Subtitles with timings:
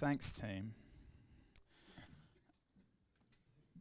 [0.00, 0.72] Thanks, team.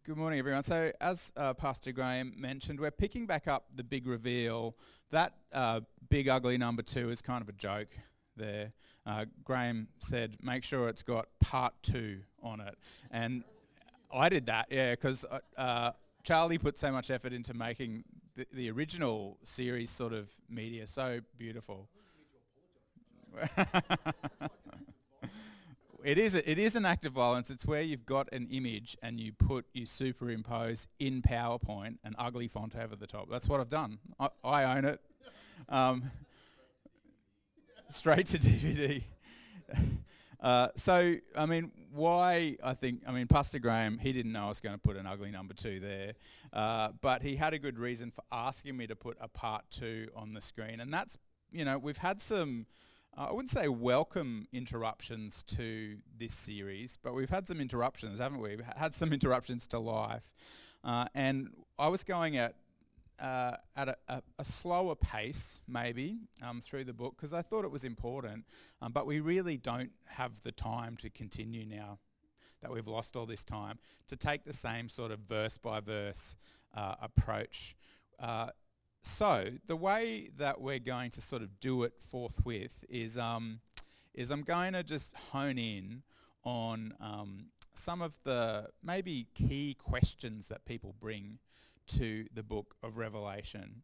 [0.03, 0.63] Good morning, everyone.
[0.63, 4.75] So, as uh, Pastor Graham mentioned, we're picking back up the big reveal.
[5.11, 5.79] That uh,
[6.09, 7.87] big ugly number two is kind of a joke
[8.35, 8.73] there.
[9.05, 12.77] Uh, Graham said, make sure it's got part two on it.
[13.11, 13.45] And
[14.13, 15.91] I did that, yeah, because uh, uh,
[16.23, 18.03] Charlie put so much effort into making
[18.35, 21.87] the, the original series sort of media so beautiful.
[26.03, 27.49] it is a, it is an act of violence.
[27.49, 32.47] It's where you've got an image and you put you superimpose in PowerPoint an ugly
[32.47, 33.29] font over the top.
[33.29, 33.99] That's what I've done.
[34.19, 35.01] I, I own it.
[35.67, 36.11] Um,
[37.89, 39.03] straight to DVD.
[40.41, 44.47] Uh, so, I mean, why I think, I mean, Pastor Graham, he didn't know I
[44.47, 46.13] was going to put an ugly number two there,
[46.53, 50.07] uh, but he had a good reason for asking me to put a part two
[50.15, 50.79] on the screen.
[50.79, 51.17] And that's,
[51.51, 52.67] you know, we've had some,
[53.17, 58.39] uh, I wouldn't say welcome interruptions to this series, but we've had some interruptions, haven't
[58.39, 58.55] we?
[58.55, 60.23] We've had some interruptions to life.
[60.83, 62.55] Uh, and I was going at
[63.19, 67.65] uh, at a, a, a, slower pace, maybe, um, through the book because I thought
[67.65, 68.45] it was important.
[68.81, 71.99] Um, but we really don't have the time to continue now
[72.61, 76.37] that we've lost all this time to take the same sort of verse by verse
[76.75, 77.75] uh, approach.
[79.01, 83.59] So the way that we're going to sort of do it forthwith is, um,
[84.13, 86.03] is I'm going to just hone in
[86.43, 91.39] on um, some of the maybe key questions that people bring
[91.87, 93.83] to the book of Revelation.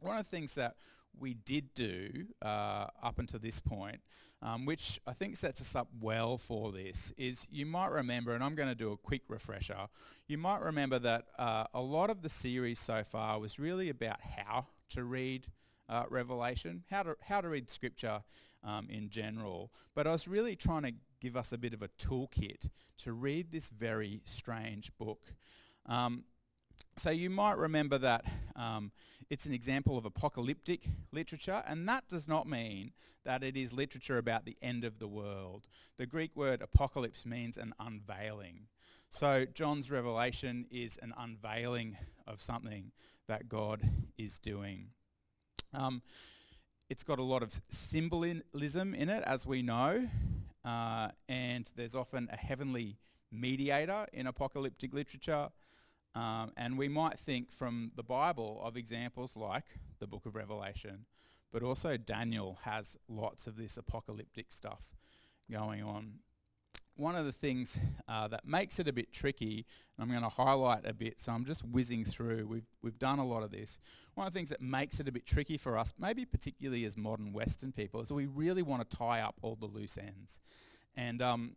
[0.00, 0.76] One of the things that
[1.18, 4.00] we did do uh, up until this point,
[4.42, 8.42] um, which I think sets us up well for this, is you might remember, and
[8.42, 9.88] I'm going to do a quick refresher,
[10.26, 14.20] you might remember that uh, a lot of the series so far was really about
[14.20, 15.46] how to read
[15.88, 18.22] uh, Revelation, how to, how to read Scripture
[18.62, 19.72] um, in general.
[19.94, 23.50] But I was really trying to give us a bit of a toolkit to read
[23.50, 25.32] this very strange book.
[25.86, 26.24] Um,
[26.96, 28.24] so you might remember that
[28.56, 28.92] um,
[29.30, 32.92] it's an example of apocalyptic literature, and that does not mean
[33.24, 35.68] that it is literature about the end of the world.
[35.98, 38.68] The Greek word apocalypse means an unveiling.
[39.10, 41.96] So John's revelation is an unveiling
[42.26, 42.92] of something
[43.26, 43.82] that God
[44.16, 44.88] is doing.
[45.74, 46.02] Um,
[46.88, 50.08] it's got a lot of symbolism in it, as we know,
[50.64, 52.96] uh, and there's often a heavenly
[53.30, 55.48] mediator in apocalyptic literature.
[56.18, 59.62] Um, and we might think from the Bible of examples like
[60.00, 61.04] the book of Revelation,
[61.52, 64.82] but also Daniel has lots of this apocalyptic stuff
[65.48, 66.14] going on.
[66.96, 69.64] One of the things uh, that makes it a bit tricky,
[69.96, 73.20] and I'm going to highlight a bit, so I'm just whizzing through, we've, we've done
[73.20, 73.78] a lot of this.
[74.14, 76.96] One of the things that makes it a bit tricky for us, maybe particularly as
[76.96, 80.40] modern Western people, is we really want to tie up all the loose ends.
[80.96, 81.54] And um,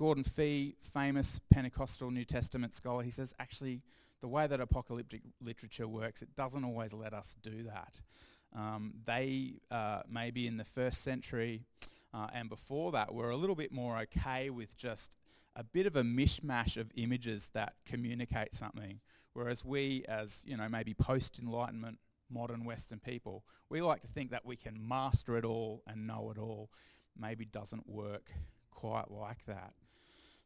[0.00, 3.82] Gordon Fee, famous Pentecostal New Testament scholar, he says actually
[4.22, 8.00] the way that apocalyptic literature works, it doesn't always let us do that.
[8.56, 11.66] Um, they uh, maybe in the first century
[12.14, 15.16] uh, and before that were a little bit more okay with just
[15.54, 19.00] a bit of a mishmash of images that communicate something,
[19.34, 21.98] whereas we as you know maybe post-enlightenment
[22.30, 26.32] modern Western people, we like to think that we can master it all and know
[26.34, 26.70] it all.
[27.18, 28.30] Maybe doesn't work
[28.70, 29.74] quite like that.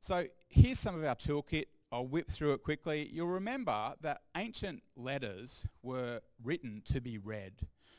[0.04, 1.65] So here's some of our toolkit.
[1.91, 3.09] I'll whip through it quickly.
[3.10, 7.54] You'll remember that ancient letters were written to be read.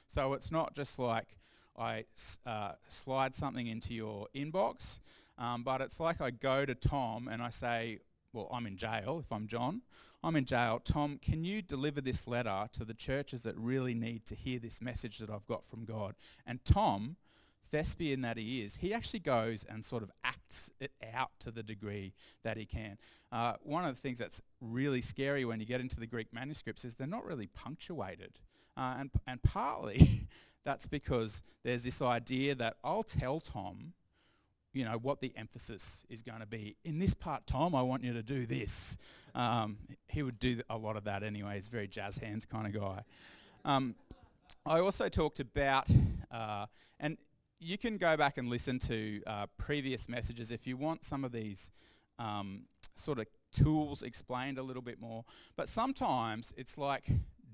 [0.06, 1.26] So it's not just like
[1.76, 2.06] I
[2.46, 5.00] uh, slide something into your inbox,
[5.40, 7.98] um, but it's like I go to Tom and I say,
[8.34, 9.82] well, I'm in jail if I'm John.
[10.24, 10.80] I'm in jail.
[10.84, 14.80] Tom, can you deliver this letter to the churches that really need to hear this
[14.80, 16.14] message that I've got from God?
[16.46, 17.16] And Tom
[17.72, 21.64] thespian that he is, he actually goes and sort of acts it out to the
[21.64, 22.98] degree that he can.
[23.32, 26.86] Uh, one of the things that's really scary when you get into the Greek manuscripts
[26.86, 28.40] is they're not really punctuated.
[28.78, 30.28] Uh, and, and partly
[30.66, 33.94] that's because there's this idea that I'll tell Tom,
[34.74, 36.76] you know, what the emphasis is going to be.
[36.84, 38.98] In this part, Tom, I want you to do this.
[39.34, 39.78] Um,
[40.08, 41.56] he would do a lot of that anyway.
[41.56, 43.04] He's very jazz hands kind of guy.
[43.64, 43.96] Um,
[44.66, 45.88] I also talked about,
[46.32, 46.66] uh,
[47.00, 47.18] and
[47.66, 51.32] you can go back and listen to uh, previous messages if you want some of
[51.32, 51.72] these
[52.20, 52.62] um,
[52.94, 55.26] sort of tools explained a little bit more.
[55.58, 57.06] But sometimes it's like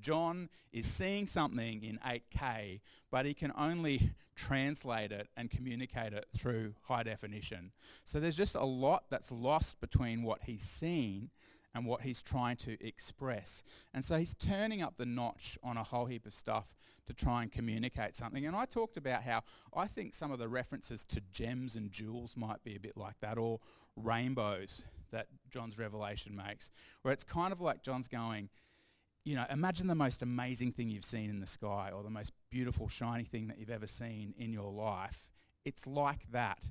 [0.02, 6.26] John is seeing something in 8K, but he can only translate it and communicate it
[6.36, 7.72] through high definition.
[8.04, 11.30] So there's just a lot that's lost between what he's seen
[11.74, 13.64] and what he's trying to express.
[13.94, 16.76] And so he's turning up the notch on a whole heap of stuff
[17.08, 18.46] to try and communicate something.
[18.46, 19.42] And I talked about how
[19.74, 23.20] I think some of the references to gems and jewels might be a bit like
[23.22, 23.60] that, or
[23.96, 26.72] rainbows that John's revelation makes,
[27.02, 28.50] where it's kind of like John's going,
[29.24, 32.32] you know, imagine the most amazing thing you've seen in the sky or the most
[32.50, 35.32] beautiful, shiny thing that you've ever seen in your life.
[35.64, 36.64] It's like that.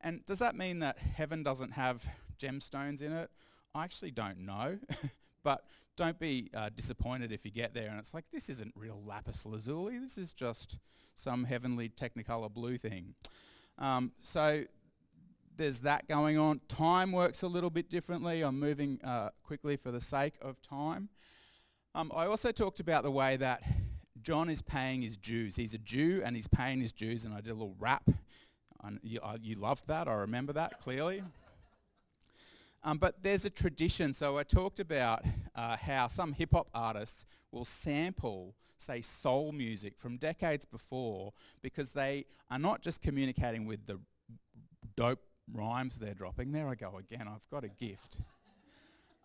[0.00, 2.06] And does that mean that heaven doesn't have
[2.40, 3.30] gemstones in it?
[3.74, 4.78] I actually don't know.
[5.42, 5.64] but
[5.96, 9.44] don't be uh, disappointed if you get there and it's like, this isn't real lapis
[9.44, 9.98] lazuli.
[9.98, 10.78] This is just
[11.16, 13.14] some heavenly technicolor blue thing.
[13.78, 14.64] Um, so
[15.56, 16.60] there's that going on.
[16.68, 18.42] Time works a little bit differently.
[18.42, 21.08] I'm moving uh, quickly for the sake of time.
[21.94, 23.62] Um, I also talked about the way that
[24.22, 25.56] John is paying his dues.
[25.56, 28.08] He's a Jew and he's paying his dues, and I did a little rap.
[28.84, 30.06] And you, uh, you loved that.
[30.06, 31.22] I remember that clearly.
[32.84, 34.14] Um, but there's a tradition.
[34.14, 39.98] So I talked about uh, how some hip hop artists will sample, say, soul music
[39.98, 41.32] from decades before
[41.62, 43.98] because they are not just communicating with the
[44.96, 45.22] dope
[45.52, 46.52] rhymes they're dropping.
[46.52, 47.26] There I go again.
[47.28, 48.20] I've got a gift.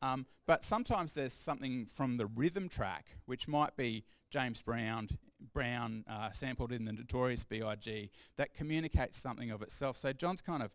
[0.02, 5.08] Um, but sometimes there's something from the rhythm track, which might be James Brown,
[5.54, 8.12] Brown uh, sampled in the Notorious B.I.G.
[8.36, 9.96] that communicates something of itself.
[9.96, 10.72] So John's kind of,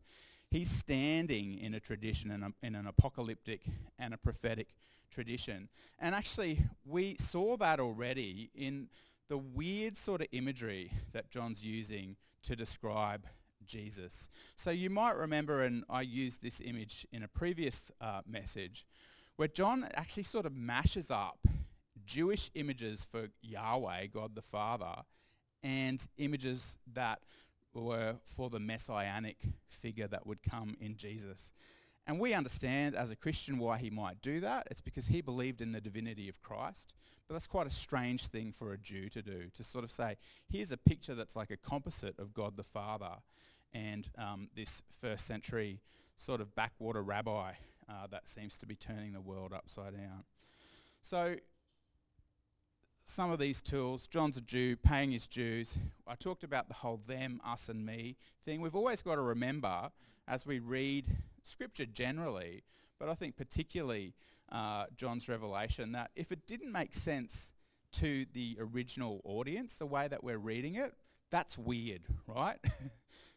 [0.50, 3.62] he's standing in a tradition, in, a, in an apocalyptic
[3.98, 4.68] and a prophetic
[5.10, 5.68] tradition.
[5.98, 8.88] And actually, we saw that already in
[9.28, 13.26] the weird sort of imagery that John's using to describe
[13.66, 14.30] Jesus.
[14.56, 18.86] So you might remember, and I used this image in a previous uh, message,
[19.36, 21.38] where John actually sort of mashes up
[22.06, 25.02] Jewish images for Yahweh, God the Father,
[25.62, 27.20] and images that
[27.74, 29.38] were for the messianic
[29.68, 31.52] figure that would come in Jesus.
[32.06, 34.66] And we understand as a Christian why he might do that.
[34.70, 36.94] It's because he believed in the divinity of Christ.
[37.28, 40.16] But that's quite a strange thing for a Jew to do, to sort of say,
[40.48, 43.16] here's a picture that's like a composite of God the Father
[43.74, 45.80] and um, this first century
[46.16, 47.52] sort of backwater rabbi
[47.88, 50.24] uh, that seems to be turning the world upside down.
[51.02, 51.36] So
[53.08, 55.78] some of these tools, John's a Jew, paying his dues.
[56.06, 58.60] I talked about the whole them, us and me thing.
[58.60, 59.90] We've always got to remember
[60.28, 62.64] as we read scripture generally,
[63.00, 64.14] but I think particularly
[64.52, 67.54] uh, John's revelation, that if it didn't make sense
[67.92, 70.92] to the original audience, the way that we're reading it,
[71.30, 72.58] that's weird, right?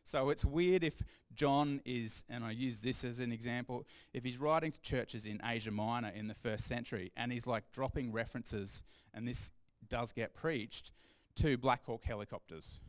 [0.04, 1.02] So it's weird if
[1.36, 5.40] John is, and I use this as an example, if he's writing to churches in
[5.46, 8.84] Asia Minor in the first century and he's like dropping references,
[9.14, 9.52] and this
[9.88, 10.92] does get preached,
[11.36, 12.80] to Black Hawk helicopters.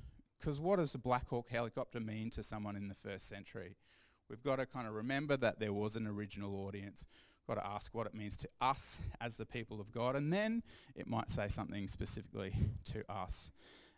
[0.41, 3.77] Because what does a Black Hawk helicopter mean to someone in the first century?
[4.29, 7.07] We've got to kind of remember that there was an original audience.
[7.47, 10.33] We've Got to ask what it means to us as the people of God, and
[10.33, 10.63] then
[10.95, 12.55] it might say something specifically
[12.93, 13.51] to us.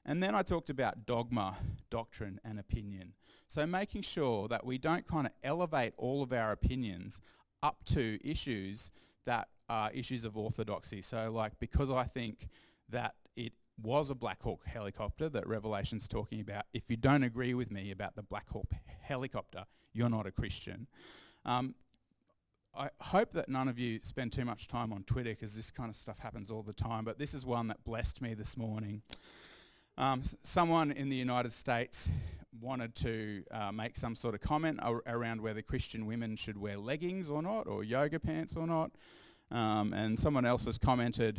[0.07, 1.57] And then I talked about dogma,
[1.89, 3.15] doctrine, and opinion.
[3.47, 7.21] So making sure that we don't kind of elevate all of our opinions
[7.63, 8.91] up to issues
[9.25, 11.01] that are issues of orthodoxy.
[11.01, 12.49] So like because I think
[12.89, 13.53] that it
[13.83, 17.91] was a Black Hawk helicopter that Revelation's talking about, if you don't agree with me
[17.91, 18.71] about the Black Hawk
[19.01, 20.87] helicopter, you're not a Christian.
[21.45, 21.75] Um,
[22.77, 25.89] I hope that none of you spend too much time on Twitter because this kind
[25.89, 29.03] of stuff happens all the time, but this is one that blessed me this morning.
[29.97, 32.09] Um, someone in the United States
[32.61, 36.77] wanted to uh, make some sort of comment ar- around whether Christian women should wear
[36.77, 38.91] leggings or not, or yoga pants or not.
[39.53, 41.39] Um, and someone else has commented,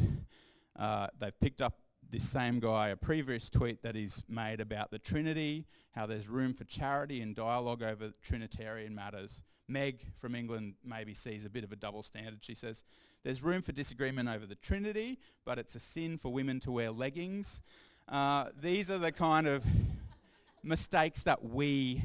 [0.77, 1.79] uh, they've picked up
[2.09, 6.53] this same guy a previous tweet that he's made about the Trinity, how there's room
[6.53, 9.43] for charity and dialogue over Trinitarian matters.
[9.67, 12.39] Meg from England maybe sees a bit of a double standard.
[12.41, 12.83] She says,
[13.23, 16.91] there's room for disagreement over the Trinity, but it's a sin for women to wear
[16.91, 17.61] leggings.
[18.07, 19.65] Uh, these are the kind of
[20.63, 22.03] mistakes that we,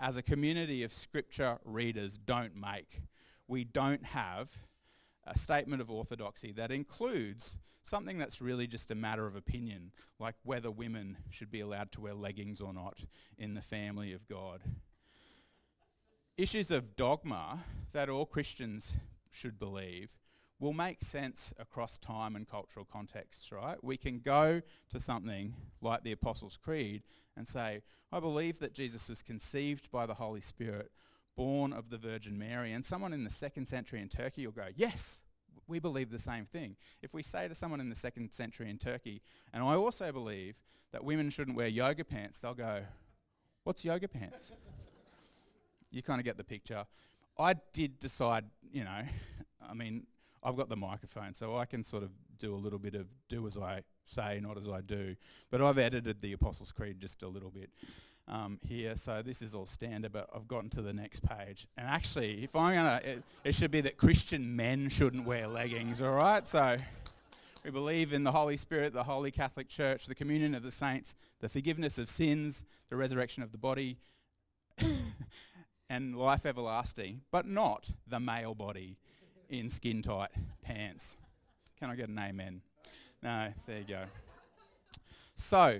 [0.00, 3.02] as a community of scripture readers, don't make.
[3.46, 4.50] We don't have
[5.30, 10.34] a statement of orthodoxy that includes something that's really just a matter of opinion, like
[10.44, 12.98] whether women should be allowed to wear leggings or not
[13.38, 14.60] in the family of God.
[16.36, 17.58] Issues of dogma
[17.92, 18.96] that all Christians
[19.30, 20.12] should believe
[20.60, 23.82] will make sense across time and cultural contexts, right?
[23.82, 27.02] We can go to something like the Apostles' Creed
[27.36, 30.90] and say, I believe that Jesus was conceived by the Holy Spirit,
[31.38, 32.72] born of the Virgin Mary.
[32.72, 35.20] And someone in the second century in Turkey will go, yes,
[35.68, 36.74] we believe the same thing.
[37.00, 39.22] If we say to someone in the second century in Turkey,
[39.54, 40.56] and I also believe
[40.92, 42.80] that women shouldn't wear yoga pants, they'll go,
[43.62, 44.50] what's yoga pants?
[45.92, 46.84] you kind of get the picture.
[47.38, 49.02] I did decide, you know,
[49.70, 50.08] I mean,
[50.42, 53.46] I've got the microphone, so I can sort of do a little bit of do
[53.46, 55.14] as I say, not as I do.
[55.50, 57.70] But I've edited the Apostles' Creed just a little bit
[58.28, 61.66] um, here, so this is all standard, but I've gotten to the next page.
[61.76, 66.02] And actually, if I'm going to, it should be that Christian men shouldn't wear leggings,
[66.02, 66.46] all right?
[66.46, 66.76] So
[67.64, 71.14] we believe in the Holy Spirit, the Holy Catholic Church, the communion of the saints,
[71.40, 73.96] the forgiveness of sins, the resurrection of the body,
[75.90, 78.96] and life everlasting, but not the male body
[79.48, 80.30] in skin tight
[80.62, 81.16] pants.
[81.78, 82.60] Can I get an amen?
[83.22, 84.02] No, there you go.
[85.34, 85.78] So,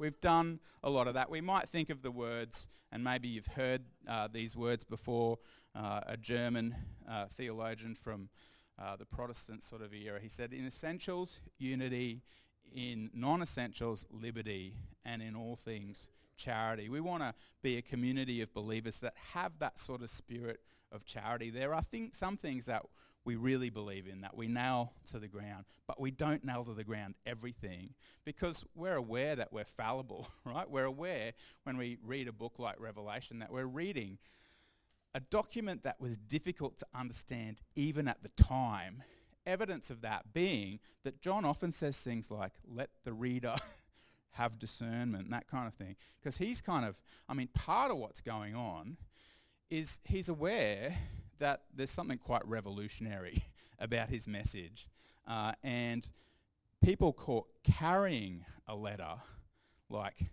[0.00, 1.30] we've done a lot of that.
[1.30, 5.38] We might think of the words, and maybe you've heard uh, these words before.
[5.72, 6.74] Uh, a German
[7.08, 8.28] uh, theologian from
[8.76, 12.22] uh, the Protestant sort of era, he said, in essentials, unity,
[12.74, 16.88] in non-essentials, liberty, and in all things, charity.
[16.88, 21.04] We want to be a community of believers that have that sort of spirit of
[21.04, 21.50] charity.
[21.50, 22.82] There are think, some things that
[23.24, 26.72] we really believe in, that we nail to the ground, but we don't nail to
[26.72, 27.90] the ground everything
[28.24, 30.68] because we're aware that we're fallible, right?
[30.68, 31.32] We're aware
[31.64, 34.18] when we read a book like Revelation that we're reading
[35.14, 39.02] a document that was difficult to understand even at the time.
[39.46, 43.56] Evidence of that being that John often says things like, let the reader
[44.32, 45.96] have discernment, that kind of thing.
[46.20, 48.96] Because he's kind of, I mean, part of what's going on
[49.70, 50.94] is he's aware
[51.40, 53.44] that there's something quite revolutionary
[53.78, 54.88] about his message.
[55.26, 56.08] Uh, and
[56.82, 59.16] people caught carrying a letter
[59.88, 60.26] like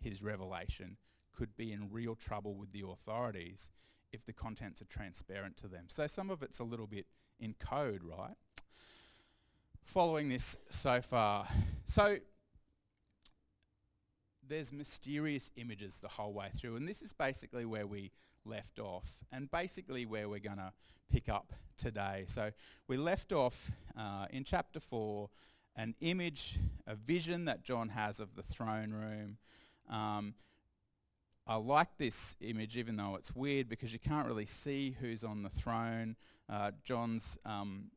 [0.00, 0.96] his revelation
[1.36, 3.70] could be in real trouble with the authorities
[4.12, 5.84] if the contents are transparent to them.
[5.88, 7.06] So some of it's a little bit
[7.40, 8.36] in code, right?
[9.82, 11.46] Following this so far.
[11.86, 12.16] So
[14.46, 18.12] there's mysterious images the whole way through, and this is basically where we
[18.44, 20.72] left off, and basically where we're going to
[21.10, 22.24] pick up today.
[22.28, 22.50] So
[22.88, 25.28] we left off uh, in chapter 4,
[25.76, 29.38] an image, a vision that John has of the throne room.
[29.88, 30.34] Um,
[31.46, 35.42] I like this image, even though it's weird, because you can't really see who's on
[35.42, 36.16] the throne.
[36.48, 37.90] Uh, John's um,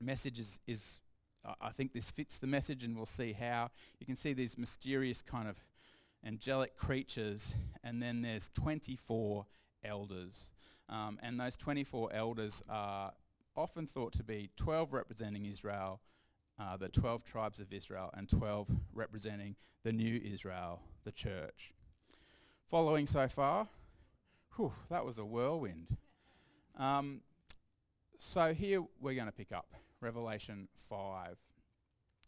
[0.00, 1.00] message is, is
[1.60, 3.70] I think this fits the message, and we'll see how.
[4.00, 5.60] You can see these mysterious kind of
[6.24, 9.46] angelic creatures, and then there's 24
[9.84, 10.50] elders.
[10.88, 13.12] Um, and those 24 elders are
[13.56, 16.00] often thought to be 12 representing Israel,
[16.58, 21.72] uh, the 12 tribes of Israel, and 12 representing the new Israel, the church.
[22.68, 23.68] Following so far,
[24.56, 25.96] whew, that was a whirlwind.
[26.78, 27.20] Um,
[28.18, 31.36] so here we're going to pick up Revelation 5.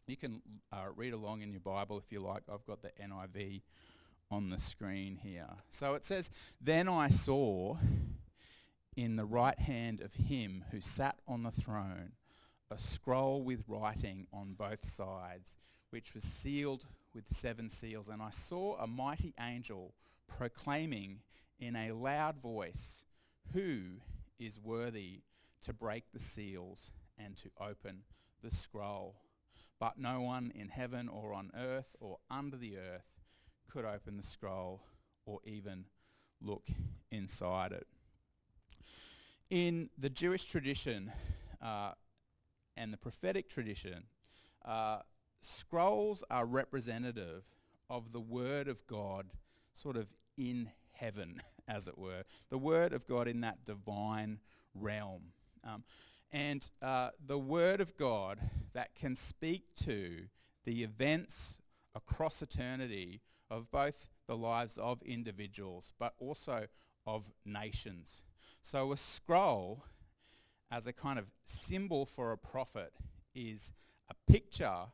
[0.06, 0.42] You can
[0.72, 2.42] uh, read along in your Bible if you like.
[2.52, 3.62] I've got the NIV
[4.30, 5.48] on the screen here.
[5.70, 7.76] So it says, Then I saw
[8.96, 12.12] in the right hand of him who sat on the throne
[12.70, 15.56] a scroll with writing on both sides,
[15.90, 18.08] which was sealed with seven seals.
[18.08, 19.94] And I saw a mighty angel
[20.26, 21.20] proclaiming
[21.58, 23.04] in a loud voice,
[23.52, 24.00] Who
[24.38, 25.20] is worthy
[25.62, 28.02] to break the seals and to open
[28.42, 29.14] the scroll?
[29.78, 33.23] But no one in heaven or on earth or under the earth
[33.70, 34.80] could open the scroll
[35.26, 35.84] or even
[36.40, 36.68] look
[37.10, 37.86] inside it.
[39.50, 41.12] In the Jewish tradition
[41.62, 41.92] uh,
[42.76, 44.04] and the prophetic tradition,
[44.64, 44.98] uh,
[45.40, 47.44] scrolls are representative
[47.90, 49.26] of the Word of God
[49.72, 52.24] sort of in heaven, as it were.
[52.50, 54.38] The Word of God in that divine
[54.74, 55.22] realm.
[55.62, 55.84] Um,
[56.32, 58.40] and uh, the Word of God
[58.72, 60.24] that can speak to
[60.64, 61.58] the events
[61.94, 66.66] across eternity of both the lives of individuals but also
[67.06, 68.22] of nations.
[68.62, 69.84] So a scroll
[70.70, 72.92] as a kind of symbol for a prophet
[73.34, 73.72] is
[74.10, 74.86] a picture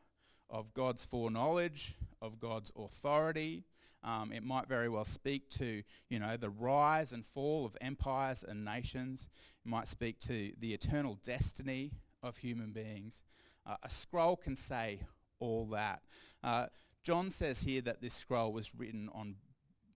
[0.49, 3.63] of God's foreknowledge, of God's authority.
[4.03, 8.43] Um, it might very well speak to, you know, the rise and fall of empires
[8.47, 9.27] and nations.
[9.65, 11.91] It might speak to the eternal destiny
[12.23, 13.21] of human beings.
[13.65, 15.01] Uh, a scroll can say
[15.39, 16.01] all that.
[16.43, 16.65] Uh,
[17.03, 19.35] John says here that this scroll was written on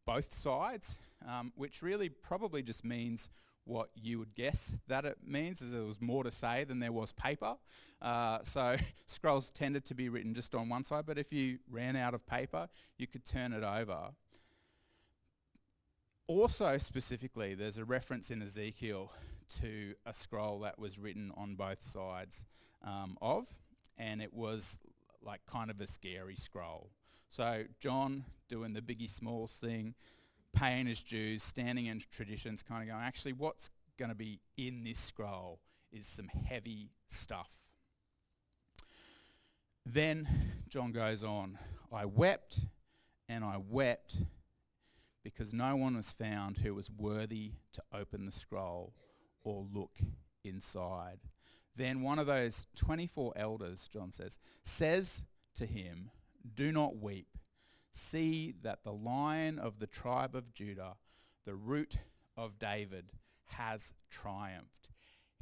[0.05, 0.97] both sides,
[1.27, 3.29] um, which really probably just means
[3.65, 6.91] what you would guess that it means, is there was more to say than there
[6.91, 7.55] was paper.
[8.01, 8.75] Uh, so
[9.07, 12.25] scrolls tended to be written just on one side, but if you ran out of
[12.27, 14.09] paper, you could turn it over.
[16.27, 19.11] Also specifically, there's a reference in Ezekiel
[19.61, 22.45] to a scroll that was written on both sides
[22.83, 23.47] um, of,
[23.97, 24.79] and it was
[25.25, 26.89] like kind of a scary scroll.
[27.29, 29.95] So John doing the biggie smalls thing,
[30.53, 34.83] paying his dues, standing in traditions, kind of going, actually, what's going to be in
[34.83, 35.59] this scroll
[35.91, 37.49] is some heavy stuff.
[39.85, 40.27] Then
[40.67, 41.57] John goes on,
[41.91, 42.59] I wept
[43.29, 44.17] and I wept
[45.23, 48.93] because no one was found who was worthy to open the scroll
[49.43, 49.97] or look
[50.43, 51.19] inside.
[51.75, 55.23] Then one of those 24 elders, John says, says
[55.55, 56.09] to him,
[56.55, 57.27] Do not weep.
[57.91, 60.95] See that the lion of the tribe of Judah,
[61.45, 61.97] the root
[62.37, 63.05] of David,
[63.45, 64.89] has triumphed.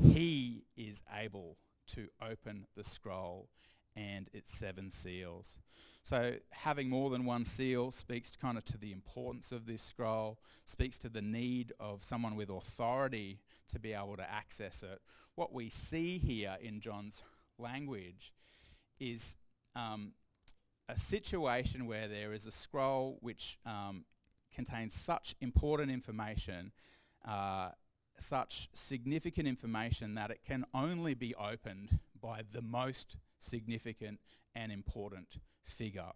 [0.02, 3.50] He is able to open the scroll
[3.96, 5.60] and its seven seals.
[6.04, 10.40] So having more than one seal speaks kind of to the importance of this scroll,
[10.66, 15.02] speaks to the need of someone with authority to be able to access it.
[15.36, 17.24] What we see here in John's
[17.58, 18.34] language
[19.00, 19.36] is
[19.76, 20.14] um,
[20.90, 24.06] a situation where there is a scroll which um,
[24.54, 26.72] contains such important information,
[27.28, 27.70] uh,
[28.20, 34.20] such significant information that it can only be opened by the most significant
[34.56, 36.12] and important figure.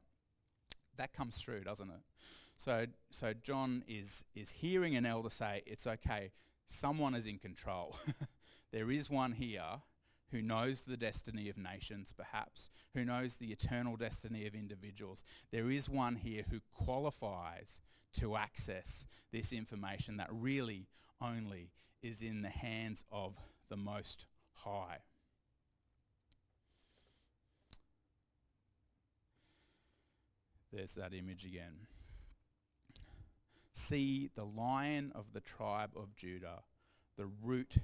[0.97, 2.01] That comes through, doesn't it?
[2.57, 6.31] So, so John is, is hearing an elder say, it's okay,
[6.67, 7.95] someone is in control.
[8.71, 9.81] there is one here
[10.31, 15.23] who knows the destiny of nations, perhaps, who knows the eternal destiny of individuals.
[15.51, 17.81] There is one here who qualifies
[18.19, 20.87] to access this information that really
[21.21, 21.71] only
[22.01, 23.37] is in the hands of
[23.69, 24.99] the Most High.
[30.71, 31.87] There's that image again.
[33.79, 36.63] See the lion of the tribe of Judah,
[37.15, 37.75] the root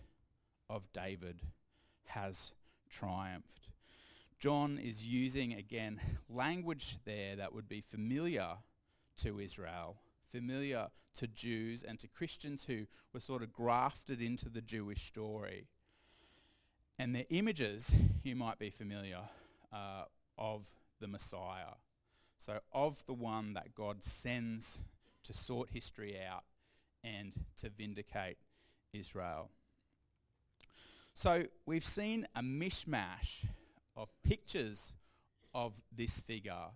[0.67, 1.39] of David,
[2.05, 2.53] has
[2.89, 3.69] triumphed.
[4.39, 8.47] John is using again language there that would be familiar
[9.17, 9.97] to Israel,
[10.27, 10.87] familiar
[11.19, 15.67] to Jews and to Christians who were sort of grafted into the Jewish story.
[16.97, 19.21] And the images, you might be familiar,
[19.71, 20.05] uh,
[20.39, 21.75] of the Messiah.
[22.39, 24.79] So of the one that God sends
[25.23, 26.43] to sort history out
[27.03, 28.37] and to vindicate
[28.93, 29.49] Israel.
[31.13, 33.45] So we've seen a mishmash
[33.95, 34.95] of pictures
[35.53, 36.71] of this figure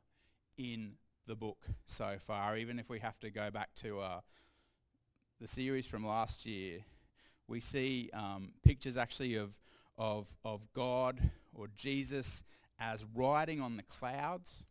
[0.57, 0.93] in
[1.25, 4.19] the book so far, even if we have to go back to uh,
[5.41, 6.79] the series from last year.
[7.47, 9.57] We see um, pictures actually of,
[9.97, 11.19] of, of God
[11.53, 12.43] or Jesus
[12.79, 14.65] as riding on the clouds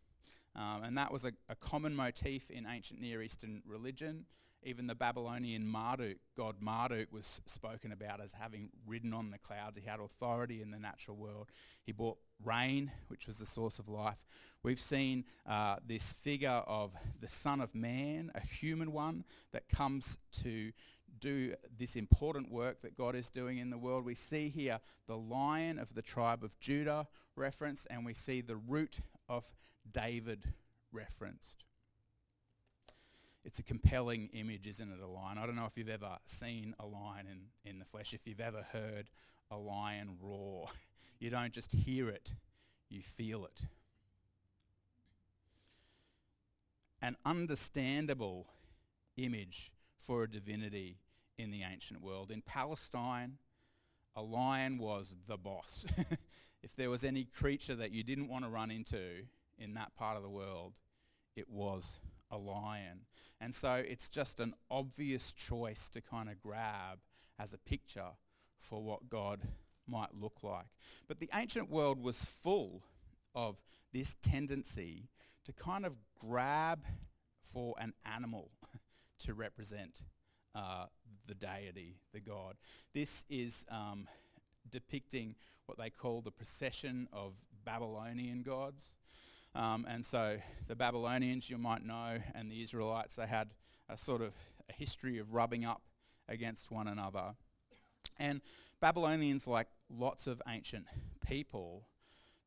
[0.57, 4.25] um, and that was a, a, common motif in ancient Near Eastern religion.
[4.63, 9.77] Even the Babylonian Marduk, god Marduk, was spoken about as having ridden on the clouds.
[9.77, 11.51] He had authority in the natural world.
[11.85, 14.19] He brought rain, which was the source of life.
[14.63, 20.19] We've seen uh, this figure of the Son of Man, a human one that comes
[20.43, 20.73] to
[21.21, 24.05] do this important work that God is doing in the world.
[24.05, 28.57] We see here the lion of the tribe of Judah reference, and we see the
[28.57, 29.47] root of
[29.93, 30.43] David
[30.93, 31.65] referenced.
[33.45, 35.39] It's a compelling image, isn't it, a lion?
[35.39, 38.41] I don't know if you've ever seen a lion in, in the flesh, if you've
[38.41, 39.09] ever heard
[39.51, 40.67] a lion roar.
[41.19, 42.35] You don't just hear it,
[42.91, 43.63] you feel it.
[47.01, 48.49] An understandable
[49.17, 50.99] image for a divinity
[51.39, 52.31] in the ancient world.
[52.31, 53.39] In Palestine,
[54.15, 55.87] a lion was the boss.
[56.63, 59.23] if there was any creature that you didn't want to run into,
[59.59, 60.79] in that part of the world,
[61.37, 63.01] it was a lion.
[63.41, 66.99] And so it's just an obvious choice to kind of grab
[67.39, 68.11] as a picture
[68.59, 69.41] for what God
[69.87, 70.67] might look like.
[71.07, 72.83] But the ancient world was full
[73.35, 73.57] of
[73.93, 75.09] this tendency
[75.45, 76.85] to kind of grab
[77.41, 78.51] for an animal
[79.21, 80.03] to represent
[80.55, 80.87] uh,
[81.27, 82.57] the deity, the God.
[82.95, 84.07] This is um,
[84.71, 85.35] depicting
[85.67, 88.97] what they call the procession of Babylonian gods.
[89.57, 90.37] Um, and so
[90.69, 93.49] the Babylonians, you might know, and the Israelites, they had
[93.89, 94.35] a sort of
[94.69, 95.81] a history of rubbing up
[96.29, 97.35] against one another.
[98.19, 98.43] And
[98.81, 100.85] Babylonians, like lots of ancient
[101.27, 101.87] people,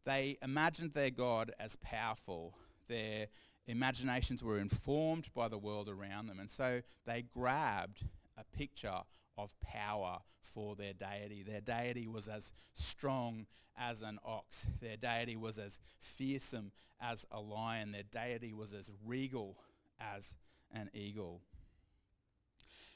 [0.05, 2.53] they imagined their God as powerful.
[2.87, 3.27] Their
[3.65, 6.39] imaginations were informed by the world around them.
[6.39, 8.03] And so they grabbed
[8.37, 9.01] a picture
[9.41, 11.43] of power for their deity.
[11.43, 13.45] Their deity was as strong
[13.77, 14.67] as an ox.
[14.81, 16.71] Their deity was as fearsome
[17.01, 17.91] as a lion.
[17.91, 19.57] Their deity was as regal
[19.99, 20.35] as
[20.73, 21.41] an eagle.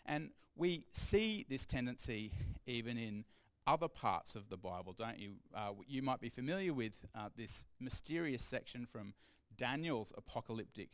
[0.06, 2.32] And we see this tendency
[2.67, 3.23] even in
[3.65, 5.32] other parts of the Bible, don't you?
[5.56, 9.13] Uh, you might be familiar with uh, this mysterious section from
[9.58, 10.89] Daniel's apocalyptic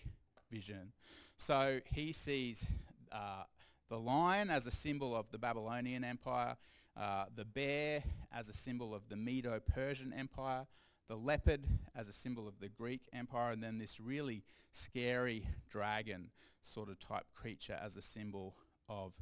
[0.52, 0.92] vision.
[1.38, 2.68] So he sees
[3.12, 3.44] uh,
[3.90, 6.56] the lion as a symbol of the Babylonian Empire,
[6.96, 10.68] uh, the bear as a symbol of the Medo-Persian Empire,
[11.08, 16.30] the leopard as a symbol of the Greek Empire, and then this really scary dragon
[16.62, 18.56] sort of type creature as a symbol
[18.88, 19.14] of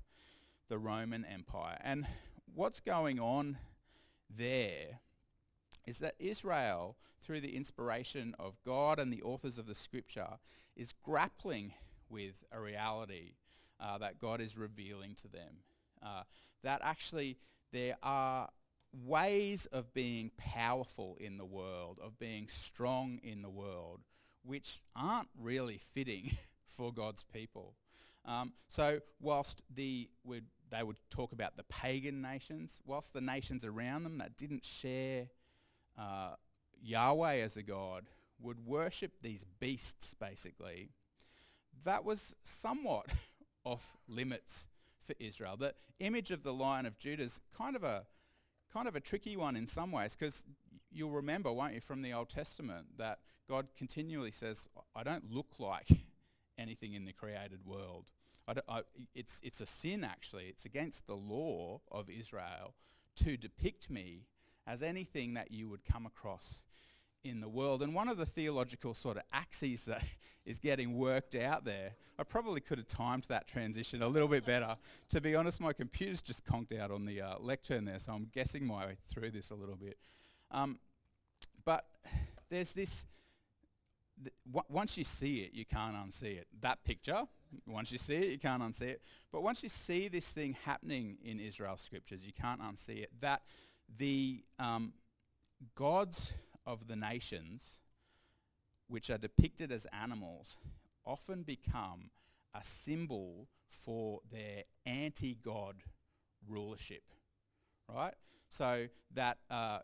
[0.67, 1.77] the Roman Empire.
[1.82, 2.06] And
[2.53, 3.58] what's going on
[4.30, 4.99] there
[5.86, 10.39] is that Israel, through the inspiration of God and the authors of the scripture,
[10.75, 11.73] is grappling
[12.10, 13.36] with a reality
[13.79, 15.63] uh, that God is revealing to them.
[16.03, 16.23] Uh,
[16.63, 17.37] that actually
[17.71, 18.49] there are
[19.05, 24.01] ways of being powerful in the world, of being strong in the world,
[24.43, 26.31] which aren't really fitting
[26.67, 27.75] for God's people.
[28.25, 30.09] Um, so whilst the
[30.69, 35.27] they would talk about the pagan nations, whilst the nations around them that didn't share
[35.97, 36.35] uh,
[36.81, 38.09] Yahweh as a god
[38.39, 40.89] would worship these beasts basically,
[41.85, 43.13] that was somewhat
[43.67, 44.67] off limits
[45.01, 45.58] for Israel.
[45.58, 48.06] The image of the Lion of Judah is kind of a
[48.73, 50.43] kind of a tricky one in some ways because
[50.91, 55.60] you'll remember, won't you, from the Old Testament that God continually says, I don't look
[55.60, 55.88] like
[56.58, 58.12] anything in the created world.
[58.69, 58.82] I
[59.13, 60.45] it's, it's a sin, actually.
[60.45, 62.73] It's against the law of Israel
[63.17, 64.23] to depict me
[64.65, 66.65] as anything that you would come across
[67.27, 67.81] in the world.
[67.81, 70.03] And one of the theological sort of axes that
[70.45, 74.45] is getting worked out there, I probably could have timed that transition a little bit
[74.45, 74.77] better.
[75.09, 78.29] to be honest, my computer's just conked out on the uh, lectern there, so I'm
[78.33, 79.97] guessing my way through this a little bit.
[80.51, 80.79] Um,
[81.65, 81.85] but
[82.49, 83.05] there's this,
[84.23, 86.47] th- w- once you see it, you can't unsee it.
[86.61, 87.23] That picture,
[87.65, 89.01] once you see it, you can't unsee it.
[89.31, 93.11] But once you see this thing happening in Israel's scriptures, you can't unsee it.
[93.19, 93.41] That
[93.97, 94.93] the um,
[95.75, 96.33] gods
[96.67, 97.80] of the nations,
[98.88, 100.58] which are depicted as animals,
[101.06, 102.12] often become
[102.53, 105.75] a symbol for their anti-God
[106.47, 107.03] rulership,
[107.93, 108.13] right?
[108.49, 109.80] So that uh,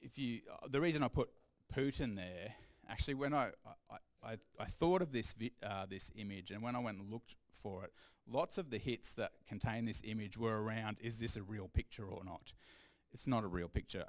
[0.00, 1.28] if you, uh, the reason I put
[1.74, 2.54] Putin there,
[2.88, 3.50] actually when I,
[3.90, 7.10] I, I, I thought of this, vi- uh, this image and when I went and
[7.10, 7.92] looked for it,
[8.26, 12.04] lots of the hits that contain this image were around, is this a real picture
[12.04, 12.52] or not?
[13.12, 14.04] It's not a real picture.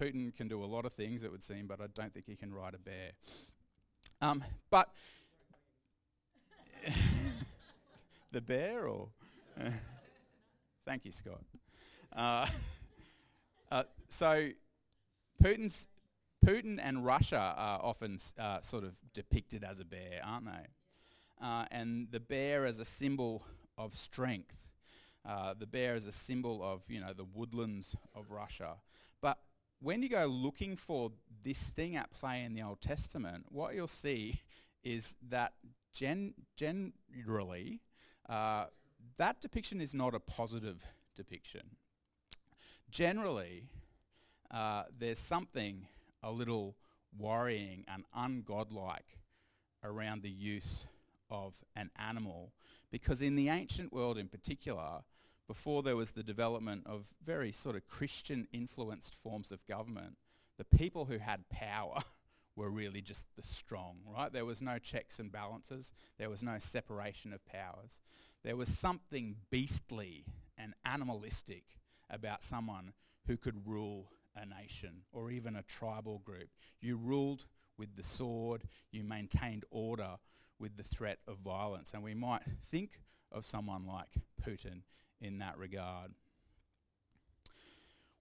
[0.00, 2.36] Putin can do a lot of things, it would seem, but I don't think he
[2.36, 3.12] can ride a bear.
[4.20, 4.88] Um, but
[8.32, 9.08] the bear, or
[10.84, 11.40] thank you, Scott.
[12.14, 12.46] Uh,
[13.70, 14.48] uh, so
[15.42, 15.88] Putin's
[16.44, 21.44] Putin and Russia are often uh, sort of depicted as a bear, aren't they?
[21.44, 23.44] Uh, and the bear as a symbol
[23.76, 24.68] of strength
[25.28, 28.76] uh, the bear is a symbol of, you know, the woodlands of Russia.
[29.20, 29.38] But
[29.80, 31.12] when you go looking for
[31.42, 34.40] this thing at play in the Old Testament, what you'll see
[34.82, 35.52] is that
[35.94, 37.80] gen- generally
[38.28, 38.66] uh,
[39.16, 40.84] that depiction is not a positive
[41.16, 41.62] depiction.
[42.90, 43.64] Generally,
[44.50, 45.86] uh, there's something
[46.22, 46.76] a little
[47.18, 49.18] worrying and ungodlike
[49.84, 50.88] around the use
[51.30, 52.52] of an animal
[52.90, 55.02] because in the ancient world in particular,
[55.48, 60.16] before there was the development of very sort of Christian influenced forms of government,
[60.58, 61.96] the people who had power
[62.56, 64.32] were really just the strong, right?
[64.32, 65.92] There was no checks and balances.
[66.18, 68.00] There was no separation of powers.
[68.44, 70.26] There was something beastly
[70.58, 71.64] and animalistic
[72.10, 72.92] about someone
[73.26, 76.48] who could rule a nation or even a tribal group.
[76.80, 77.46] You ruled
[77.78, 78.64] with the sword.
[78.90, 80.16] You maintained order
[80.58, 81.94] with the threat of violence.
[81.94, 83.00] And we might think
[83.32, 84.08] of someone like
[84.44, 84.82] Putin
[85.20, 86.12] in that regard.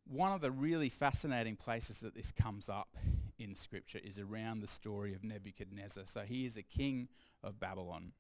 [0.05, 2.95] One of the really fascinating places that this comes up
[3.39, 6.03] in Scripture is around the story of Nebuchadnezzar.
[6.05, 7.10] So he is a king
[7.43, 8.13] of Babylon.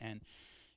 [0.00, 0.22] And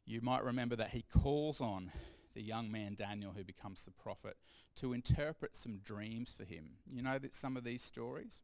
[0.06, 1.92] you might remember that he calls on
[2.34, 4.36] the young man Daniel who becomes the prophet
[4.76, 6.72] to interpret some dreams for him.
[6.86, 8.42] You know that some of these stories?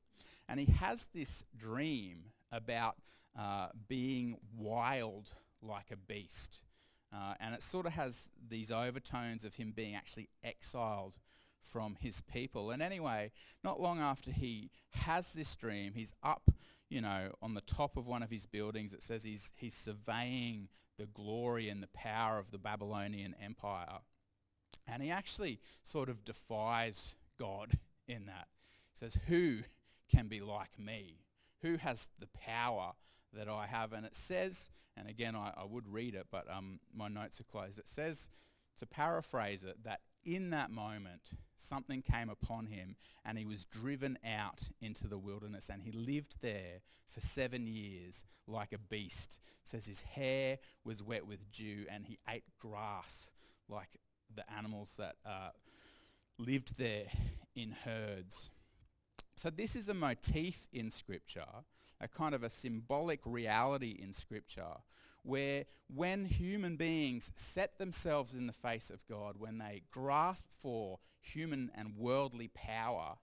[0.47, 2.95] And he has this dream about
[3.37, 6.57] uh, being wild like a beast.
[7.13, 11.17] Uh, and it sort of has these overtones of him being actually exiled
[11.62, 12.71] from his people.
[12.71, 13.32] And anyway,
[13.63, 16.50] not long after he has this dream, he's up,
[16.89, 18.93] you know, on the top of one of his buildings.
[18.93, 24.00] It says he's, he's surveying the glory and the power of the Babylonian Empire.
[24.88, 28.47] And he actually sort of defies God in that.
[28.93, 29.60] He says, who
[30.10, 31.19] can be like me?
[31.62, 32.93] Who has the power
[33.33, 33.93] that I have.
[33.93, 37.45] And it says, and again, I, I would read it, but um, my notes are
[37.45, 37.79] closed.
[37.79, 38.29] It says,
[38.77, 44.17] to paraphrase it, that in that moment, something came upon him and he was driven
[44.25, 49.39] out into the wilderness and he lived there for seven years like a beast.
[49.63, 53.29] It says his hair was wet with dew and he ate grass
[53.69, 53.89] like
[54.35, 55.49] the animals that uh,
[56.37, 57.05] lived there
[57.55, 58.49] in herds.
[59.35, 61.45] So this is a motif in Scripture,
[62.01, 64.73] a kind of a symbolic reality in Scripture,
[65.23, 70.99] where when human beings set themselves in the face of God, when they grasp for
[71.21, 73.15] human and worldly power,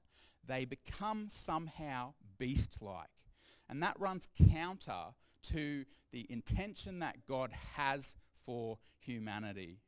[0.47, 3.09] they become somehow beast-like.
[3.69, 5.13] And that runs counter
[5.49, 9.81] to the intention that God has for humanity.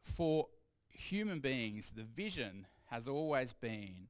[0.00, 0.46] For
[0.88, 4.08] human beings, the vision has always been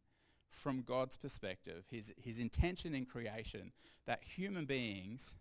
[0.54, 3.72] from God's perspective, his, his intention in creation,
[4.06, 5.34] that human beings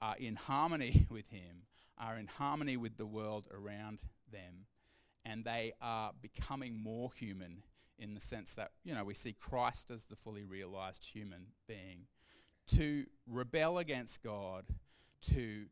[0.00, 1.62] are in harmony with him,
[1.98, 4.66] are in harmony with the world around them,
[5.24, 7.62] and they are becoming more human
[7.98, 12.06] in the sense that, you know, we see Christ as the fully realized human being.
[12.68, 14.64] To rebel against God,
[15.30, 15.64] to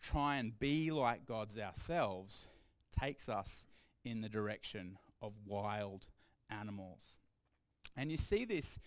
[0.00, 2.48] try and be like God's ourselves,
[2.92, 3.66] takes us
[4.04, 6.06] in the direction of wild
[6.50, 7.18] animals.
[7.96, 8.78] And you see this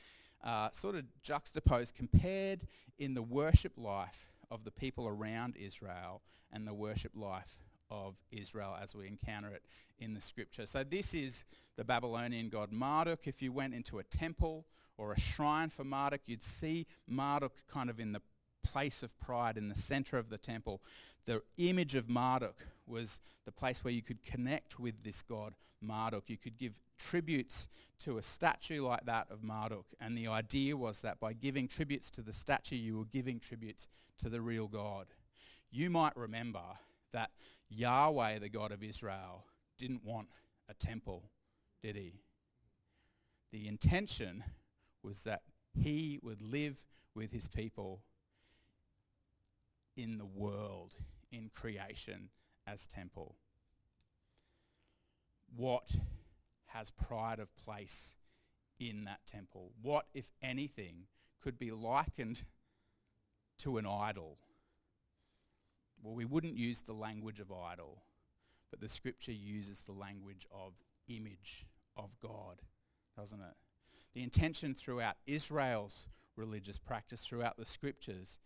[0.43, 2.67] uh, sort of juxtaposed, compared
[2.99, 7.57] in the worship life of the people around Israel and the worship life
[7.89, 9.63] of Israel as we encounter it
[9.99, 10.65] in the scripture.
[10.65, 13.27] So this is the Babylonian god Marduk.
[13.27, 14.65] If you went into a temple
[14.97, 18.21] or a shrine for Marduk, you'd see Marduk kind of in the
[18.71, 20.81] place of pride in the center of the temple.
[21.25, 26.29] The image of Marduk was the place where you could connect with this god Marduk.
[26.29, 27.67] You could give tributes
[27.99, 29.85] to a statue like that of Marduk.
[29.99, 33.87] And the idea was that by giving tributes to the statue, you were giving tributes
[34.19, 35.07] to the real God.
[35.71, 36.63] You might remember
[37.11, 37.31] that
[37.69, 39.45] Yahweh, the God of Israel,
[39.77, 40.27] didn't want
[40.69, 41.29] a temple,
[41.81, 42.21] did he?
[43.51, 44.43] The intention
[45.03, 45.41] was that
[45.73, 46.83] he would live
[47.15, 48.01] with his people
[49.97, 50.95] in the world,
[51.31, 52.29] in creation
[52.65, 53.35] as temple.
[55.55, 55.89] What
[56.67, 58.15] has pride of place
[58.79, 59.71] in that temple?
[59.81, 61.07] What, if anything,
[61.41, 62.43] could be likened
[63.59, 64.37] to an idol?
[66.03, 68.03] Well, we wouldn't use the language of idol,
[68.69, 70.73] but the scripture uses the language of
[71.07, 72.61] image of God,
[73.17, 73.55] doesn't it?
[74.13, 78.37] The intention throughout Israel's religious practice, throughout the scriptures,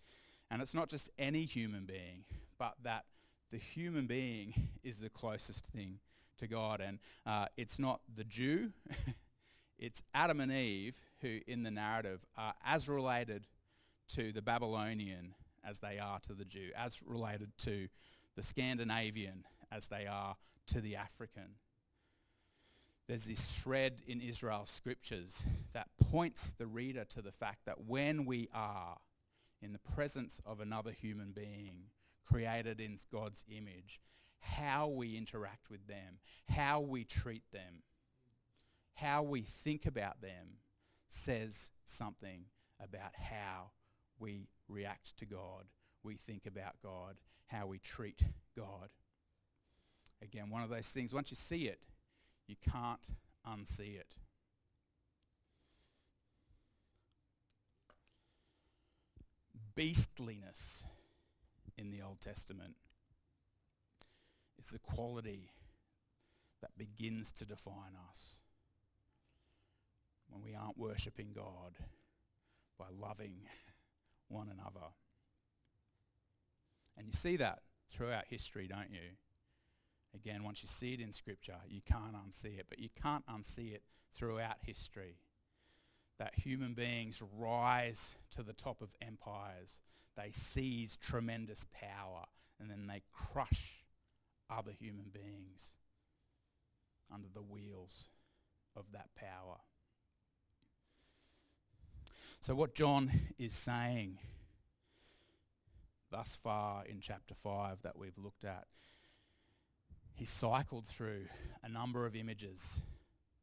[0.52, 2.26] and it's not just any human being,
[2.60, 3.06] but that
[3.52, 6.00] the human being is the closest thing
[6.38, 6.82] to God.
[6.82, 8.72] And uh, it's not the Jew,
[9.80, 13.48] it's Adam and Eve who, in the narrative, are as related
[14.16, 15.34] to the Babylonian
[15.64, 17.88] as they are to the Jew, as related to
[18.36, 20.36] the Scandinavian as they are
[20.68, 21.56] to the African.
[23.08, 28.26] There's this thread in Israel's scriptures that points the reader to the fact that when
[28.26, 28.98] we are
[29.62, 31.86] in the presence of another human being
[32.26, 34.02] created in God's image,
[34.40, 36.20] how we interact with them,
[36.50, 37.84] how we treat them,
[38.96, 40.58] how we think about them
[41.10, 42.46] says something
[42.84, 43.72] about how
[44.20, 45.66] we react to God,
[46.04, 48.24] we think about God, how we treat
[48.58, 48.90] God.
[50.22, 51.82] Again, one of those things, once you see it,
[52.48, 53.06] you can't
[53.48, 54.16] unsee it.
[59.82, 60.84] Beastliness
[61.76, 62.76] in the Old Testament
[64.60, 65.50] is the quality
[66.62, 68.36] that begins to define us
[70.30, 71.74] when we aren't worshipping God
[72.78, 73.38] by loving
[74.28, 74.86] one another.
[76.96, 79.16] And you see that throughout history, don't you?
[80.14, 83.74] Again, once you see it in Scripture, you can't unsee it, but you can't unsee
[83.74, 83.82] it
[84.14, 85.16] throughout history
[86.22, 89.82] that human beings rise to the top of empires.
[90.16, 92.26] They seize tremendous power
[92.60, 93.84] and then they crush
[94.48, 95.72] other human beings
[97.12, 98.10] under the wheels
[98.76, 99.58] of that power.
[102.40, 104.20] So what John is saying
[106.12, 108.68] thus far in chapter 5 that we've looked at,
[110.14, 111.26] he cycled through
[111.64, 112.84] a number of images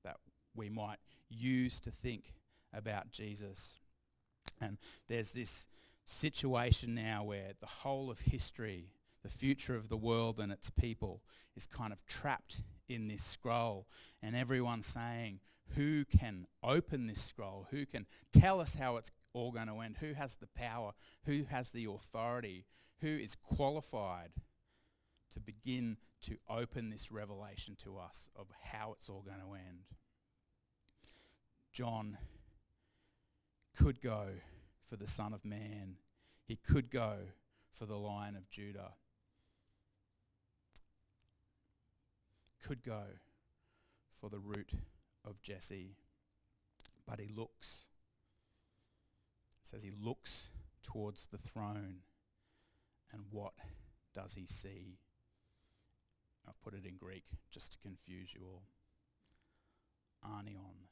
[0.04, 0.18] that
[0.54, 2.34] we might use to think
[2.72, 3.76] about Jesus.
[4.60, 4.78] And
[5.08, 5.66] there's this
[6.04, 8.90] situation now where the whole of history,
[9.22, 11.22] the future of the world and its people
[11.56, 13.86] is kind of trapped in this scroll.
[14.22, 15.40] And everyone's saying,
[15.74, 17.66] who can open this scroll?
[17.70, 19.96] Who can tell us how it's all going to end?
[20.00, 20.92] Who has the power?
[21.26, 22.64] Who has the authority?
[23.00, 24.30] Who is qualified
[25.32, 29.84] to begin to open this revelation to us of how it's all going to end.
[31.72, 32.18] John
[33.78, 34.24] could go
[34.88, 35.96] for the Son of Man.
[36.44, 37.14] He could go
[37.72, 38.92] for the Lion of Judah.
[42.62, 43.02] Could go
[44.20, 44.72] for the root
[45.24, 45.94] of Jesse.
[47.06, 47.82] But he looks.
[49.62, 50.50] It says he looks
[50.82, 52.00] towards the throne.
[53.12, 53.52] And what
[54.12, 54.98] does he see?
[56.48, 58.62] I've put it in Greek just to confuse you all.
[60.24, 60.88] Arnion.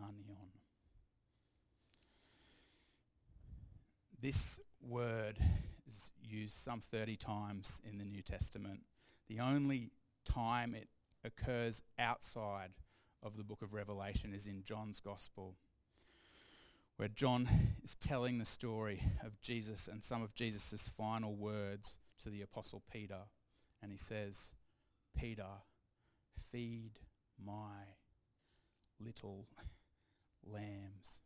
[0.00, 0.65] Arnion.
[4.22, 5.38] This word
[5.86, 8.80] is used some 30 times in the New Testament.
[9.28, 9.90] The only
[10.24, 10.88] time it
[11.22, 12.70] occurs outside
[13.22, 15.54] of the book of Revelation is in John's Gospel,
[16.96, 17.46] where John
[17.84, 22.82] is telling the story of Jesus and some of Jesus' final words to the Apostle
[22.90, 23.20] Peter.
[23.82, 24.52] And he says,
[25.14, 25.44] Peter,
[26.50, 26.92] feed
[27.44, 27.84] my
[28.98, 29.46] little
[30.50, 31.20] lambs.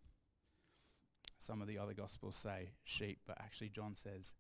[1.41, 4.35] Some of the other Gospels say sheep, but actually John says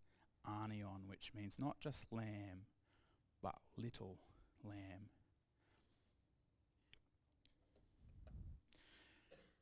[0.47, 2.67] Arnion, which means not just lamb,
[3.43, 4.19] but little
[4.63, 5.09] lamb.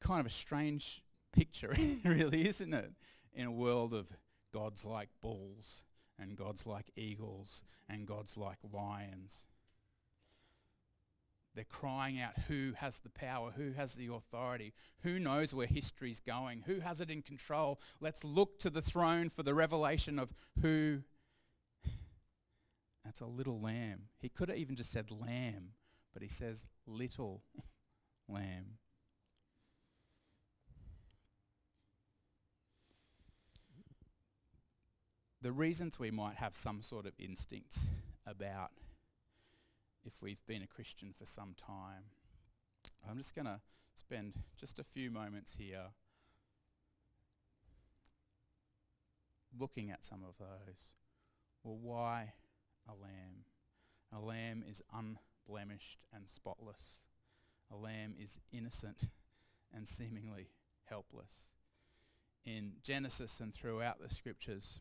[0.00, 1.00] Kind of a strange
[1.32, 2.90] picture, really, isn't it?
[3.32, 4.10] In a world of
[4.52, 5.84] gods like bulls
[6.18, 9.46] and gods like eagles and gods like lions.
[11.54, 16.20] They're crying out who has the power, who has the authority, who knows where history's
[16.20, 17.80] going, who has it in control.
[18.00, 21.00] Let's look to the throne for the revelation of who.
[23.04, 24.02] That's a little lamb.
[24.20, 25.70] He could have even just said lamb,
[26.12, 27.42] but he says little
[28.28, 28.78] lamb.
[35.40, 37.78] The reasons we might have some sort of instinct
[38.26, 38.72] about
[40.08, 42.04] if we've been a Christian for some time.
[43.08, 43.60] I'm just going to
[43.94, 45.84] spend just a few moments here
[49.60, 50.88] looking at some of those.
[51.62, 52.32] Well, why
[52.88, 53.44] a lamb?
[54.14, 57.00] A lamb is unblemished and spotless.
[57.70, 59.08] A lamb is innocent
[59.74, 60.48] and seemingly
[60.86, 61.50] helpless.
[62.46, 64.80] In Genesis and throughout the scriptures,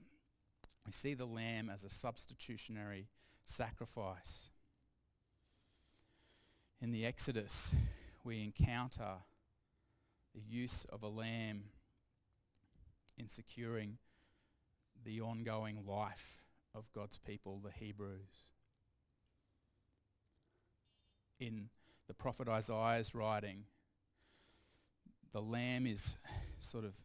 [0.86, 3.10] we see the lamb as a substitutionary
[3.44, 4.52] sacrifice
[6.82, 7.74] in the Exodus,
[8.24, 9.16] we encounter
[10.36, 11.64] the use of a lamb
[13.18, 13.98] in securing
[15.04, 16.44] the ongoing life
[16.76, 18.52] of God's people, the Hebrews.
[21.40, 21.70] In
[22.08, 23.64] the prophet Isaiah's writing,
[25.32, 26.16] the lamb is
[26.60, 26.96] sort of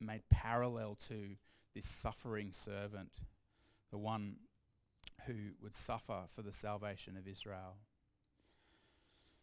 [0.00, 1.36] made parallel to
[1.74, 3.10] this suffering servant,
[3.90, 4.36] the one
[5.26, 7.76] who would suffer for the salvation of Israel.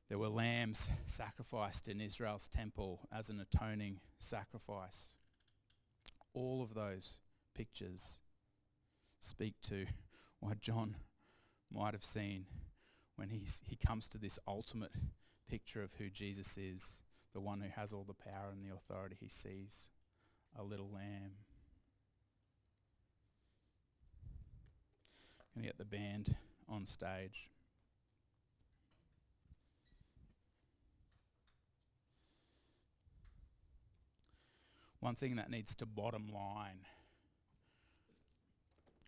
[0.09, 5.09] There were lambs sacrificed in Israel's temple as an atoning sacrifice.
[6.33, 7.19] All of those
[7.55, 8.17] pictures
[9.19, 9.85] speak to
[10.39, 10.95] what John
[11.71, 12.45] might have seen
[13.15, 14.91] when he's, he comes to this ultimate
[15.47, 17.01] picture of who Jesus is,
[17.33, 19.17] the one who has all the power and the authority.
[19.19, 19.89] He sees
[20.57, 21.33] a little lamb.
[25.53, 26.35] Can you get the band
[26.67, 27.49] on stage?
[34.99, 36.85] One thing that needs to bottom line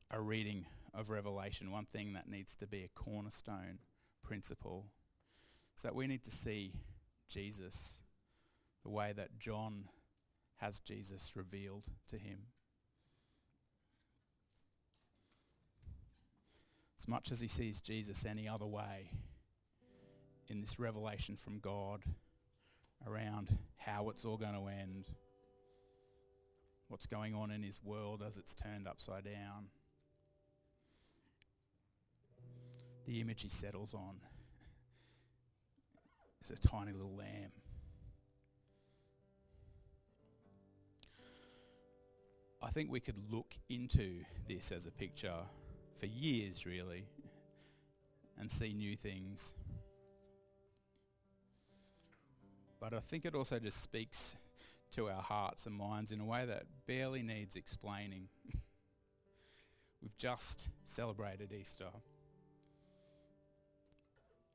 [0.10, 3.80] a reading of Revelation, one thing that needs to be a cornerstone
[4.24, 4.86] principle
[5.76, 6.74] is that we need to see
[7.30, 7.98] Jesus
[8.84, 9.86] the way that John
[10.58, 12.40] has Jesus revealed to him.
[17.00, 19.12] As much as he sees Jesus any other way
[20.48, 22.04] in this revelation from God
[23.08, 25.06] around how it's all going to end,
[26.92, 29.68] what's going on in his world as it's turned upside down.
[33.06, 34.18] The image he settles on
[36.44, 37.52] is a tiny little lamb.
[42.62, 45.34] I think we could look into this as a picture
[45.98, 47.06] for years, really,
[48.38, 49.56] and see new things.
[52.82, 54.36] But I think it also just speaks
[54.92, 58.28] to our hearts and minds in a way that barely needs explaining.
[60.02, 61.90] We've just celebrated Easter.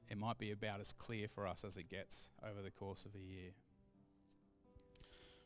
[0.09, 3.15] It might be about as clear for us as it gets over the course of
[3.15, 3.51] a year.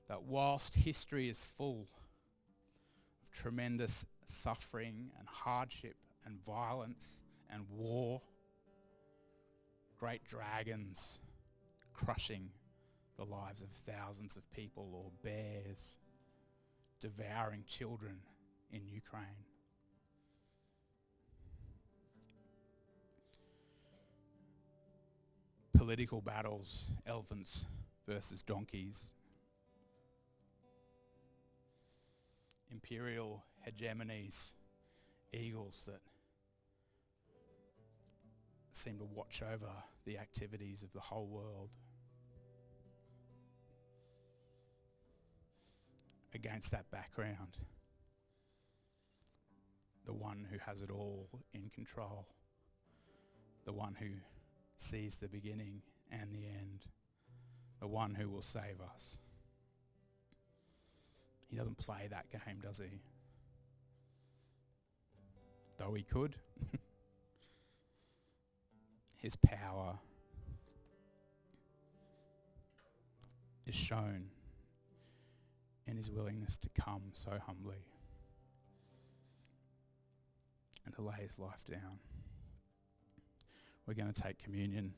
[0.08, 2.10] That whilst history is full of
[3.32, 8.20] tremendous suffering and hardship and violence and war.
[9.98, 11.20] Great dragons
[11.92, 12.50] crushing
[13.20, 15.98] the lives of thousands of people or bears
[17.00, 18.16] devouring children
[18.72, 19.44] in Ukraine.
[25.76, 27.66] Political battles, elephants
[28.08, 29.04] versus donkeys.
[32.70, 34.52] Imperial hegemonies,
[35.34, 36.00] eagles that
[38.72, 39.68] seem to watch over
[40.06, 41.76] the activities of the whole world.
[46.34, 47.58] Against that background,
[50.06, 52.26] the one who has it all in control,
[53.64, 54.10] the one who
[54.76, 56.84] sees the beginning and the end,
[57.80, 59.18] the one who will save us.
[61.48, 63.00] He doesn't play that game, does he?
[65.78, 66.36] Though he could.
[69.18, 69.98] his power
[73.66, 74.26] is shown
[75.90, 77.84] in his willingness to come so humbly
[80.86, 81.98] and to lay his life down.
[83.86, 84.94] We're going to take communion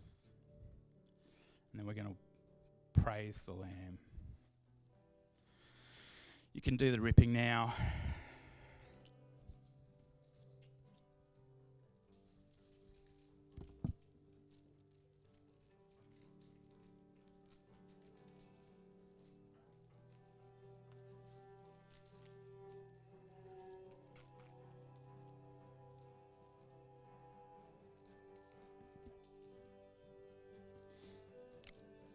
[1.73, 3.99] and then we're going to praise the Lamb.
[6.53, 7.73] You can do the ripping now.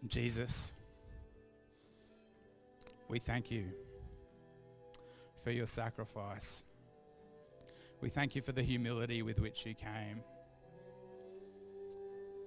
[0.07, 0.73] Jesus,
[3.09, 3.65] we thank you
[5.43, 6.63] for your sacrifice.
[8.01, 10.21] We thank you for the humility with which you came.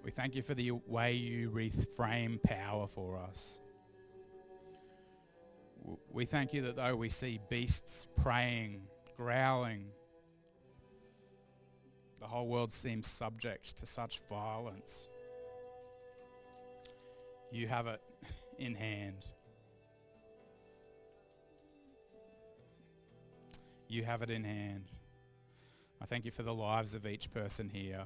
[0.02, 3.61] We thank you for the way you reframe power for us.
[6.11, 8.82] We thank you that though we see beasts preying,
[9.16, 9.86] growling,
[12.20, 15.08] the whole world seems subject to such violence.
[17.53, 18.01] You have it
[18.59, 19.26] in hand.
[23.88, 24.84] You have it in hand.
[26.01, 28.05] I thank you for the lives of each person here.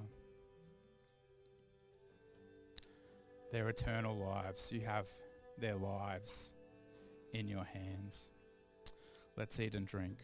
[3.52, 4.72] Their eternal lives.
[4.72, 5.08] You have
[5.58, 6.54] their lives
[7.34, 8.30] in your hands.
[9.36, 10.18] Let's eat and drink.